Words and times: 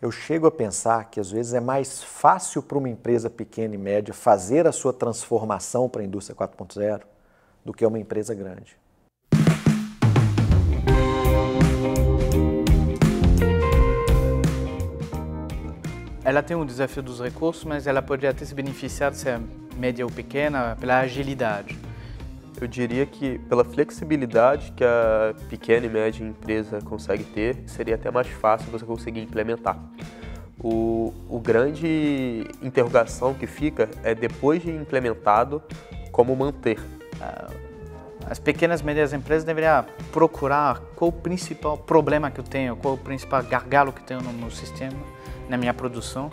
Eu 0.00 0.12
chego 0.12 0.46
a 0.46 0.50
pensar 0.50 1.10
que 1.10 1.18
às 1.18 1.28
vezes 1.28 1.54
é 1.54 1.58
mais 1.58 2.04
fácil 2.04 2.62
para 2.62 2.78
uma 2.78 2.88
empresa 2.88 3.28
pequena 3.28 3.74
e 3.74 3.78
média 3.78 4.14
fazer 4.14 4.64
a 4.64 4.70
sua 4.70 4.92
transformação 4.92 5.88
para 5.88 6.02
a 6.02 6.04
indústria 6.04 6.36
4.0 6.36 7.02
do 7.64 7.72
que 7.72 7.84
uma 7.84 7.98
empresa 7.98 8.32
grande. 8.32 8.76
Ela 16.22 16.44
tem 16.44 16.56
um 16.56 16.64
desafio 16.64 17.02
dos 17.02 17.20
recursos, 17.20 17.64
mas 17.64 17.88
ela 17.88 18.00
pode 18.00 18.24
até 18.24 18.44
se 18.44 18.54
beneficiar 18.54 19.10
de 19.10 19.16
ser 19.16 19.40
média 19.76 20.04
ou 20.04 20.12
pequena 20.12 20.76
pela 20.78 21.00
agilidade. 21.00 21.76
Eu 22.60 22.66
diria 22.66 23.06
que 23.06 23.38
pela 23.38 23.64
flexibilidade 23.64 24.72
que 24.72 24.84
a 24.84 25.34
pequena 25.48 25.86
e 25.86 25.88
média 25.88 26.24
empresa 26.24 26.80
consegue 26.80 27.22
ter, 27.22 27.56
seria 27.66 27.94
até 27.94 28.10
mais 28.10 28.26
fácil 28.26 28.70
você 28.70 28.84
conseguir 28.84 29.20
implementar. 29.20 29.78
O, 30.60 31.14
o 31.28 31.38
grande 31.38 32.44
interrogação 32.60 33.32
que 33.32 33.46
fica 33.46 33.88
é 34.02 34.12
depois 34.12 34.60
de 34.60 34.70
implementado, 34.72 35.62
como 36.10 36.34
manter. 36.34 36.80
Ah, 37.20 37.48
as 38.28 38.40
pequenas 38.40 38.80
e 38.80 38.84
médias 38.84 39.12
empresas 39.12 39.44
deveriam 39.44 39.86
procurar 40.10 40.80
qual 40.96 41.10
o 41.10 41.12
principal 41.12 41.78
problema 41.78 42.28
que 42.28 42.40
eu 42.40 42.44
tenho, 42.44 42.74
qual 42.74 42.94
o 42.94 42.98
principal 42.98 43.42
gargalo 43.42 43.92
que 43.92 44.00
eu 44.00 44.04
tenho 44.04 44.20
no 44.20 44.32
meu 44.32 44.50
sistema, 44.50 44.98
na 45.48 45.56
minha 45.56 45.72
produção, 45.72 46.28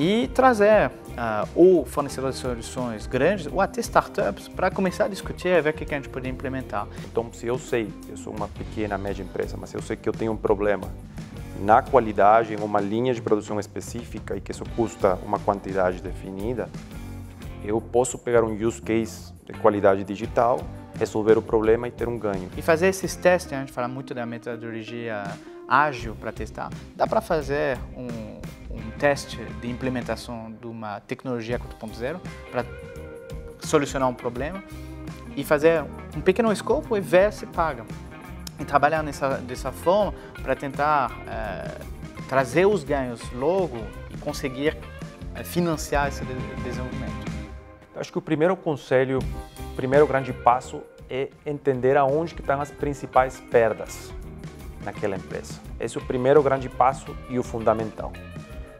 e 0.00 0.28
trazer 0.28 0.88
uh, 0.88 1.46
ou 1.54 1.84
fornecedores 1.84 2.36
de 2.36 2.40
soluções 2.40 3.06
grandes 3.06 3.46
ou 3.52 3.60
até 3.60 3.82
startups 3.82 4.48
para 4.48 4.70
começar 4.70 5.04
a 5.04 5.08
discutir 5.08 5.48
e 5.48 5.60
ver 5.60 5.70
o 5.70 5.72
que 5.74 5.84
a 5.84 5.98
gente 5.98 6.08
pode 6.08 6.26
implementar. 6.26 6.88
Então, 7.04 7.30
se 7.34 7.46
eu 7.46 7.58
sei, 7.58 7.92
eu 8.08 8.16
sou 8.16 8.34
uma 8.34 8.48
pequena, 8.48 8.96
média 8.96 9.22
empresa, 9.22 9.58
mas 9.60 9.74
eu 9.74 9.82
sei 9.82 9.96
que 9.96 10.08
eu 10.08 10.12
tenho 10.14 10.32
um 10.32 10.38
problema 10.38 10.88
na 11.60 11.82
qualidade, 11.82 12.54
em 12.54 12.62
uma 12.62 12.80
linha 12.80 13.12
de 13.12 13.20
produção 13.20 13.60
específica 13.60 14.34
e 14.34 14.40
que 14.40 14.52
isso 14.52 14.64
custa 14.74 15.16
uma 15.16 15.38
quantidade 15.38 16.00
definida, 16.00 16.70
eu 17.62 17.78
posso 17.78 18.16
pegar 18.16 18.42
um 18.42 18.54
use 18.54 18.80
case 18.80 19.34
de 19.44 19.52
qualidade 19.52 20.02
digital, 20.02 20.60
resolver 20.98 21.36
o 21.36 21.42
problema 21.42 21.86
e 21.86 21.90
ter 21.90 22.08
um 22.08 22.18
ganho. 22.18 22.48
E 22.56 22.62
fazer 22.62 22.86
esses 22.86 23.14
testes, 23.16 23.52
a 23.52 23.60
gente 23.60 23.70
fala 23.70 23.86
muito 23.86 24.14
da 24.14 24.24
metodologia 24.24 25.24
ágil 25.68 26.16
para 26.18 26.32
testar, 26.32 26.70
dá 26.96 27.06
para 27.06 27.20
fazer 27.20 27.78
um 27.94 28.39
teste 29.00 29.38
de 29.62 29.70
implementação 29.70 30.52
de 30.52 30.66
uma 30.66 31.00
tecnologia 31.00 31.58
4.0 31.58 32.20
para 32.52 32.66
solucionar 33.58 34.08
um 34.08 34.14
problema 34.14 34.62
e 35.34 35.42
fazer 35.42 35.82
um 36.14 36.20
pequeno 36.20 36.52
escopo 36.52 36.96
e 36.96 37.00
ver 37.00 37.32
se 37.32 37.46
paga. 37.46 37.84
E 38.58 38.64
trabalhar 38.64 39.02
nessa, 39.02 39.38
dessa 39.38 39.72
forma 39.72 40.12
para 40.42 40.54
tentar 40.54 41.10
é, 41.26 41.80
trazer 42.28 42.66
os 42.66 42.84
ganhos 42.84 43.20
logo 43.32 43.78
e 44.10 44.18
conseguir 44.18 44.76
é, 45.34 45.42
financiar 45.42 46.08
esse 46.08 46.22
desenvolvimento. 46.62 47.10
Acho 47.96 48.12
que 48.12 48.18
o 48.18 48.22
primeiro 48.22 48.54
conselho, 48.54 49.18
o 49.18 49.76
primeiro 49.76 50.06
grande 50.06 50.30
passo 50.30 50.82
é 51.08 51.30
entender 51.46 51.96
aonde 51.96 52.34
que 52.34 52.42
estão 52.42 52.60
as 52.60 52.70
principais 52.70 53.40
perdas 53.50 54.12
naquela 54.84 55.16
empresa. 55.16 55.54
Esse 55.78 55.96
é 55.96 56.00
o 56.00 56.04
primeiro 56.04 56.42
grande 56.42 56.68
passo 56.68 57.16
e 57.30 57.38
o 57.38 57.42
fundamental. 57.42 58.12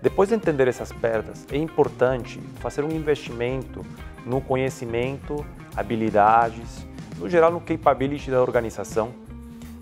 Depois 0.02 0.30
de 0.30 0.34
entender 0.34 0.66
essas 0.66 0.90
perdas, 0.90 1.46
é 1.52 1.58
importante 1.58 2.40
fazer 2.58 2.82
um 2.82 2.90
investimento 2.90 3.84
no 4.24 4.40
conhecimento, 4.40 5.44
habilidades, 5.76 6.86
no 7.18 7.28
geral 7.28 7.52
no 7.52 7.60
capability 7.60 8.30
da 8.30 8.40
organização. 8.40 9.12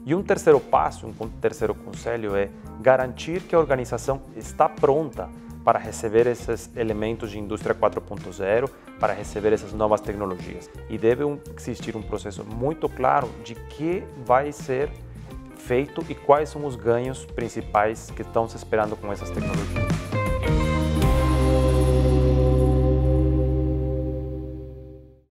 E 0.04 0.14
um 0.14 0.22
terceiro 0.22 0.58
passo, 0.58 1.06
um 1.06 1.28
terceiro 1.40 1.72
conselho 1.72 2.34
é 2.34 2.48
garantir 2.80 3.42
que 3.42 3.54
a 3.54 3.58
organização 3.58 4.20
está 4.36 4.68
pronta 4.68 5.28
para 5.64 5.78
receber 5.78 6.26
esses 6.26 6.70
elementos 6.74 7.30
de 7.30 7.38
indústria 7.38 7.74
4.0, 7.74 8.70
para 8.98 9.12
receber 9.12 9.52
essas 9.52 9.72
novas 9.72 10.00
tecnologias. 10.00 10.68
E 10.88 10.98
deve 10.98 11.22
existir 11.56 11.94
um 11.94 12.02
processo 12.02 12.44
muito 12.44 12.88
claro 12.88 13.28
de 13.44 13.54
que 13.54 14.02
vai 14.24 14.50
ser 14.50 14.90
feito 15.58 16.04
e 16.08 16.14
quais 16.14 16.48
são 16.48 16.64
os 16.64 16.74
ganhos 16.74 17.24
principais 17.24 18.10
que 18.10 18.22
estão 18.22 18.48
se 18.48 18.56
esperando 18.56 18.96
com 18.96 19.12
essas 19.12 19.30
tecnologias. 19.30 19.87